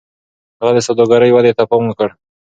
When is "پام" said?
1.69-1.83